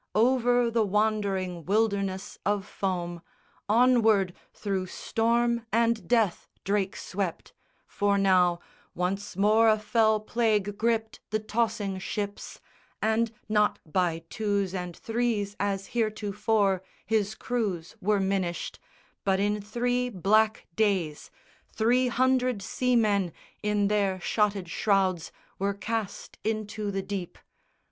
[0.15, 3.21] Over the wandering wilderness of foam,
[3.69, 7.53] Onward, through storm and death, Drake swept;
[7.85, 8.61] for now
[8.95, 12.59] Once more a fell plague gripped the tossing ships,
[12.99, 18.79] And not by twos and threes as heretofore His crews were minished;
[19.23, 21.29] but in three black days
[21.73, 23.31] Three hundred seamen
[23.61, 27.37] in their shotted shrouds Were cast into the deep.